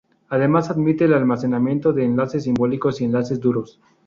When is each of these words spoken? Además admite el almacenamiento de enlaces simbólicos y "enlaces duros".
Además 0.29 0.71
admite 0.71 1.05
el 1.05 1.13
almacenamiento 1.13 1.93
de 1.93 2.03
enlaces 2.03 2.45
simbólicos 2.45 2.99
y 3.01 3.05
"enlaces 3.05 3.39
duros". 3.39 3.79